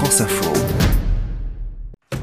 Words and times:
France 0.00 0.22
Info. 0.22 0.52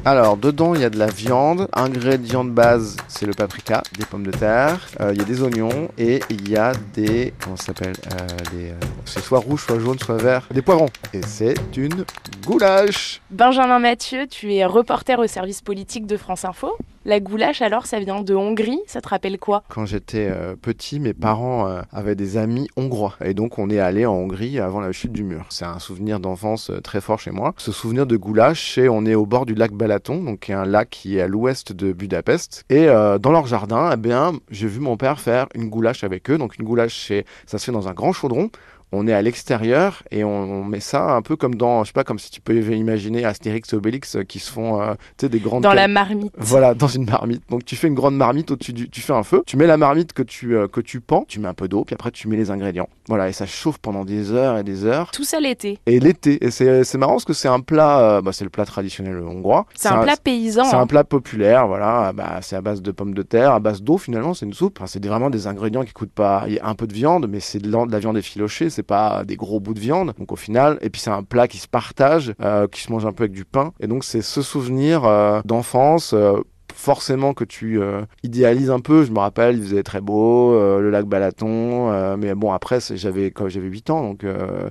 Alors, 0.03 0.37
dedans, 0.37 0.73
il 0.73 0.81
y 0.81 0.85
a 0.85 0.89
de 0.89 0.97
la 0.97 1.07
viande. 1.07 1.67
Ingrédient 1.73 2.43
de 2.45 2.49
base, 2.49 2.95
c'est 3.07 3.25
le 3.27 3.33
paprika, 3.33 3.83
des 3.97 4.05
pommes 4.05 4.25
de 4.25 4.31
terre. 4.31 4.79
euh, 5.01 5.11
il 5.13 5.19
y 5.19 5.21
a 5.21 5.25
des 5.25 5.41
oignons 5.43 5.89
et 5.97 6.21
il 6.29 6.49
y 6.49 6.55
a 6.57 6.71
des. 6.95 7.33
Comment 7.43 7.55
ça 7.55 7.65
s'appelle 7.67 7.93
Euh, 8.13 8.27
des, 8.51 8.69
euh, 8.71 8.73
C'est 9.05 9.19
soit 9.19 9.39
rouge, 9.39 9.63
soit 9.65 9.79
jaune, 9.79 9.99
soit 9.99 10.17
vert. 10.17 10.47
Des 10.51 10.61
poivrons. 10.61 10.89
Et 11.13 11.21
c'est 11.21 11.55
une 11.75 12.03
goulash. 12.45 13.21
Benjamin 13.29 13.79
Mathieu, 13.79 14.25
tu 14.27 14.53
es 14.55 14.65
reporter 14.65 15.19
au 15.19 15.27
service 15.27 15.61
politique 15.61 16.07
de 16.07 16.17
France 16.17 16.45
Info. 16.45 16.71
La 17.07 17.21
goulash, 17.21 17.61
alors, 17.61 17.85
ça 17.85 18.01
vient 18.01 18.21
de 18.21 18.35
Hongrie. 18.35 18.81
Ça 18.85 18.99
te 18.99 19.07
rappelle 19.07 19.39
quoi? 19.39 19.63
Quand 19.69 19.85
j'étais 19.85 20.27
euh, 20.29 20.57
petit, 20.61 20.99
mes 20.99 21.13
parents 21.13 21.65
euh, 21.65 21.81
avaient 21.93 22.15
des 22.15 22.35
amis 22.35 22.67
hongrois. 22.75 23.15
Et 23.23 23.33
donc, 23.33 23.59
on 23.59 23.69
est 23.69 23.79
allé 23.79 24.05
en 24.05 24.11
Hongrie 24.11 24.59
avant 24.59 24.81
la 24.81 24.91
chute 24.91 25.13
du 25.13 25.23
mur. 25.23 25.45
C'est 25.47 25.63
un 25.63 25.79
souvenir 25.79 26.19
d'enfance 26.19 26.69
euh, 26.69 26.81
très 26.81 26.99
fort 26.99 27.17
chez 27.17 27.31
moi. 27.31 27.53
Ce 27.55 27.71
souvenir 27.71 28.07
de 28.07 28.17
goulash, 28.17 28.73
c'est 28.75 28.89
on 28.89 29.05
est 29.05 29.15
au 29.15 29.25
bord 29.25 29.45
du 29.45 29.55
lac 29.55 29.71
Balaton, 29.71 30.21
donc 30.21 30.49
un 30.49 30.65
lac 30.65 30.89
qui 30.89 31.17
est 31.17 31.21
à 31.21 31.27
l'ouest 31.27 31.71
de 31.71 31.93
Budapest. 31.93 32.65
Et 32.69 32.87
dans 32.87 33.31
leur 33.31 33.47
jardin, 33.47 33.91
eh 33.93 33.97
bien, 33.97 34.33
j'ai 34.51 34.67
vu 34.67 34.81
mon 34.81 34.97
père 34.97 35.21
faire 35.21 35.47
une 35.55 35.69
goulash 35.69 36.03
avec 36.03 36.29
eux. 36.29 36.37
Donc, 36.37 36.57
une 36.57 36.65
goulash, 36.65 37.13
ça 37.45 37.57
se 37.57 37.63
fait 37.63 37.71
dans 37.71 37.87
un 37.87 37.93
grand 37.93 38.11
chaudron. 38.11 38.49
On 38.91 39.07
est 39.07 39.13
à 39.13 39.21
l'extérieur 39.21 40.03
et 40.11 40.23
on, 40.23 40.29
on 40.29 40.63
met 40.63 40.79
ça 40.79 41.11
un 41.11 41.21
peu 41.21 41.35
comme 41.35 41.55
dans, 41.55 41.83
je 41.83 41.89
sais 41.89 41.93
pas, 41.93 42.03
comme 42.03 42.19
si 42.19 42.31
tu 42.31 42.39
peux 42.39 42.55
imaginer 42.55 43.25
Astérix 43.25 43.73
et 43.73 43.75
Obélix 43.75 44.15
euh, 44.15 44.23
qui 44.23 44.39
se 44.39 44.51
font, 44.51 44.81
euh, 44.81 44.93
tu 45.17 45.25
sais, 45.25 45.29
des 45.29 45.39
grandes 45.39 45.63
Dans 45.63 45.73
la 45.73 45.87
marmite. 45.87 46.33
voilà, 46.37 46.73
dans 46.73 46.87
une 46.87 47.05
marmite. 47.05 47.43
Donc 47.49 47.65
tu 47.65 47.75
fais 47.75 47.87
une 47.87 47.95
grande 47.95 48.15
marmite 48.15 48.51
au-dessus 48.51 48.73
du, 48.73 48.89
tu 48.89 49.01
fais 49.01 49.13
un 49.13 49.23
feu, 49.23 49.43
tu 49.45 49.57
mets 49.57 49.67
la 49.67 49.77
marmite 49.77 50.13
que 50.13 50.23
tu 50.23 50.55
euh, 50.55 50.67
que 50.67 50.79
tu 50.79 51.01
pends, 51.01 51.25
tu 51.27 51.39
mets 51.39 51.47
un 51.47 51.53
peu 51.53 51.67
d'eau, 51.67 51.83
puis 51.83 51.95
après 51.95 52.11
tu 52.11 52.27
mets 52.27 52.37
les 52.37 52.49
ingrédients. 52.49 52.87
Voilà, 53.07 53.29
et 53.29 53.33
ça 53.33 53.45
chauffe 53.45 53.77
pendant 53.77 54.05
des 54.05 54.31
heures 54.31 54.57
et 54.57 54.63
des 54.63 54.85
heures. 54.85 55.11
Tout 55.11 55.23
ça 55.23 55.39
l'été. 55.39 55.79
Et 55.85 55.99
l'été, 55.99 56.43
et 56.43 56.51
c'est 56.51 56.97
marrant 56.97 57.13
parce 57.13 57.25
que 57.25 57.33
c'est 57.33 57.47
un 57.47 57.61
plat, 57.61 57.99
euh, 57.99 58.21
bah, 58.21 58.31
c'est 58.33 58.43
le 58.43 58.49
plat 58.49 58.65
traditionnel 58.65 59.17
hongrois. 59.19 59.65
C'est 59.75 59.87
un 59.87 59.99
plat 59.99 60.17
paysan. 60.17 60.65
C'est 60.65 60.75
hein. 60.75 60.81
un 60.81 60.87
plat 60.87 61.03
populaire, 61.03 61.67
voilà. 61.67 62.11
Bah, 62.13 62.39
c'est 62.41 62.55
à 62.55 62.61
base 62.61 62.81
de 62.81 62.91
pommes 62.91 63.13
de 63.13 63.21
terre, 63.21 63.51
à 63.51 63.59
base 63.59 63.81
d'eau 63.81 63.97
finalement. 63.97 64.33
C'est 64.33 64.45
une 64.45 64.53
soupe. 64.53 64.77
Enfin, 64.79 64.87
c'est 64.87 65.05
vraiment 65.05 65.29
des 65.29 65.47
ingrédients 65.47 65.83
qui 65.83 65.93
coûtent 65.93 66.11
pas. 66.11 66.43
Il 66.47 66.55
y 66.55 66.59
a 66.59 66.67
un 66.67 66.75
peu 66.75 66.87
de 66.87 66.93
viande, 66.93 67.27
mais 67.29 67.39
c'est 67.39 67.59
de 67.59 67.91
la 67.91 67.99
viande 67.99 68.17
effilochée. 68.17 68.69
C'est 68.77 68.83
pas 68.83 69.23
des 69.25 69.37
gros 69.37 69.59
bouts 69.59 69.73
de 69.73 69.79
viande. 69.79 70.13
Donc 70.19 70.31
au 70.31 70.35
final, 70.35 70.77
et 70.81 70.91
puis 70.91 71.01
c'est 71.01 71.09
un 71.09 71.23
plat 71.23 71.47
qui 71.47 71.57
se 71.57 71.67
partage, 71.67 72.35
euh, 72.43 72.67
qui 72.67 72.81
se 72.81 72.91
mange 72.91 73.07
un 73.07 73.11
peu 73.11 73.23
avec 73.23 73.31
du 73.31 73.43
pain. 73.43 73.73
Et 73.79 73.87
donc 73.87 74.03
c'est 74.03 74.21
ce 74.21 74.43
souvenir 74.43 75.03
euh, 75.05 75.41
d'enfance. 75.45 76.13
euh, 76.13 76.37
forcément 76.75 77.33
que 77.33 77.43
tu 77.43 77.81
euh, 77.81 78.03
idéalises 78.21 78.69
un 78.69 78.79
peu. 78.79 79.03
Je 79.03 79.11
me 79.11 79.17
rappelle, 79.17 79.57
il 79.57 79.63
faisait 79.63 79.81
très 79.81 79.99
beau, 79.99 80.51
le 80.53 80.91
lac 80.91 81.05
Balaton. 81.07 82.15
mais 82.17 82.35
bon, 82.35 82.51
après, 82.51 82.77
j'avais 82.93 83.33
j'avais 83.47 83.67
8 83.67 83.89
ans, 83.89 84.03
donc 84.03 84.23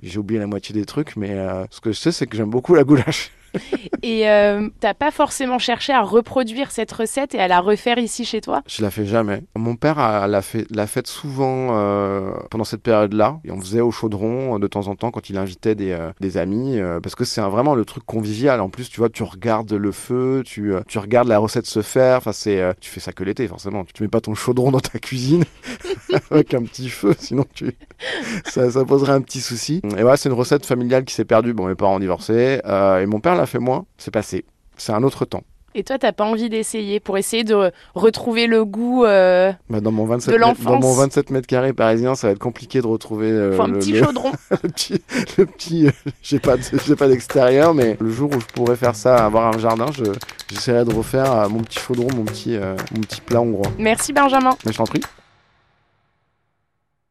j'ai 0.05 0.19
oublié 0.21 0.39
la 0.39 0.47
moitié 0.47 0.73
des 0.73 0.85
trucs. 0.85 1.17
Mais 1.17 1.35
ce 1.71 1.81
que 1.81 1.91
je 1.91 1.99
sais, 1.99 2.13
c'est 2.13 2.29
que 2.29 2.37
j'aime 2.37 2.51
beaucoup 2.51 2.77
la 2.77 2.85
goulash. 2.85 3.33
Et 4.03 4.29
euh, 4.29 4.69
t'as 4.81 4.95
pas 4.95 5.11
forcément 5.11 5.59
cherché 5.59 5.93
à 5.93 6.03
reproduire 6.03 6.71
cette 6.71 6.93
recette 6.93 7.35
et 7.35 7.41
à 7.41 7.49
la 7.49 7.61
refaire 7.61 7.99
ici 7.99 8.25
chez 8.25 8.41
toi? 8.41 8.63
Je 8.67 8.83
la 8.83 8.91
fais 8.91 9.07
jamais. 9.07 9.43
Mon 9.57 9.77
père 9.77 9.99
a- 9.99 10.27
l'a 10.27 10.43
fait, 10.43 10.67
l'a 10.71 10.87
fait 10.87 11.07
souvent 11.07 11.69
euh, 11.71 12.33
pendant 12.51 12.65
cette 12.65 12.83
période-là. 12.83 13.39
Et 13.45 13.51
on 13.51 13.61
faisait 13.61 13.81
au 13.81 13.91
chaudron 13.91 14.57
euh, 14.57 14.59
de 14.59 14.67
temps 14.67 14.89
en 14.89 14.95
temps 14.95 15.11
quand 15.11 15.31
il 15.31 15.39
invitait 15.39 15.75
des, 15.75 15.93
euh, 15.93 16.11
des 16.21 16.37
amis, 16.37 16.79
euh, 16.79 17.01
parce 17.01 17.15
que 17.15 17.25
c'est 17.25 17.41
vraiment 17.41 17.75
le 17.75 17.85
truc 17.85 18.05
convivial. 18.05 18.61
En 18.61 18.69
plus, 18.69 18.89
tu 18.91 19.01
vois, 19.01 19.09
tu 19.09 19.23
regardes 19.23 19.73
le 19.73 19.93
feu, 19.93 20.43
tu, 20.45 20.75
euh, 20.75 20.81
tu 20.89 20.99
regardes 20.99 21.29
la 21.29 21.39
recette 21.39 21.67
se 21.67 21.83
faire. 21.83 22.19
Enfin, 22.19 22.33
c'est, 22.33 22.63
tu 22.81 22.91
fais 22.91 23.01
ça 23.01 23.13
que 23.13 23.25
l'été, 23.25 23.47
forcément. 23.49 23.85
Tu 23.95 24.03
mets 24.03 24.09
pas 24.09 24.21
ton 24.21 24.35
chaudron 24.35 24.71
dans 24.71 24.81
ta 24.81 24.99
cuisine 24.99 25.45
avec 26.31 26.55
un 26.55 26.63
petit 26.63 26.89
feu, 26.89 27.15
sinon 27.19 27.45
tu, 27.55 27.77
ça, 28.45 28.71
ça 28.71 28.85
poserait 28.85 29.13
un 29.13 29.21
petit 29.21 29.41
souci. 29.41 29.81
Et 29.97 30.03
voilà, 30.03 30.17
c'est 30.17 30.29
une 30.29 30.35
recette 30.35 30.67
familiale 30.67 31.05
qui 31.05 31.15
s'est 31.15 31.25
perdue. 31.25 31.53
Bon, 31.53 31.67
mes 31.67 31.75
parents 31.75 31.97
ont 31.97 32.01
divorcé, 32.01 32.61
euh, 32.65 33.01
et 33.01 33.07
mon 33.07 33.21
père 33.21 33.35
l'a 33.37 33.47
fait 33.47 33.59
moins. 33.59 33.85
C'est 33.99 34.11
passé. 34.13 34.45
C'est 34.77 34.93
un 34.93 35.03
autre 35.03 35.25
temps. 35.25 35.43
Et 35.79 35.85
toi, 35.85 35.99
t'as 35.99 36.13
pas 36.13 36.25
envie 36.25 36.49
d'essayer 36.49 37.01
pour 37.01 37.19
essayer 37.19 37.45
de 37.45 37.71
retrouver 37.95 38.47
le 38.47 38.65
goût 38.65 39.05
Euh, 39.05 39.53
Bah, 39.69 39.81
dans, 39.83 39.93
mon 39.93 40.07
27 40.07 40.33
De 40.33 40.39
mètres- 40.39 40.63
dans 40.63 40.71
mon 40.71 40.75
l'enfance. 40.77 40.97
27 41.01 41.31
mètres 41.31 41.47
carrés 41.47 41.75
parisien, 41.75 42.15
ça 42.15 42.29
va 42.29 42.33
être 42.33 42.39
compliqué 42.39 42.81
de 42.81 42.87
retrouver 42.87 43.31
euh, 43.31 43.61
un 43.61 43.67
le, 43.69 43.79
petit 43.79 43.93
le- 43.93 44.03
chaudron 44.05 44.33
le 44.63 45.45
petit. 45.45 45.87
Euh, 45.87 45.91
j'ai 46.23 46.39
pas, 46.39 46.55
j'ai 46.87 46.97
pas 46.97 47.09
d'extérieur, 47.09 47.75
mais 47.75 47.99
le 48.01 48.11
jour 48.11 48.31
où 48.35 48.41
je 48.41 48.47
pourrais 48.47 48.77
faire 48.77 48.95
ça, 48.97 49.23
avoir 49.23 49.55
un 49.55 49.59
jardin, 49.59 49.85
je, 49.93 50.05
j'essaierai 50.51 50.87
de 50.87 50.95
refaire 50.95 51.51
mon 51.51 51.61
petit 51.61 51.79
chaudron, 51.79 52.09
mon 52.17 52.25
petit, 52.25 52.57
mon 52.95 53.01
petit 53.03 53.21
plat 53.21 53.43
hongrois. 53.43 53.71
Merci 53.79 54.15
Benjamin. 54.15 54.57
Mais 54.65 54.73
je 54.73 54.79
t'en 54.79 54.85
prie. 54.85 55.03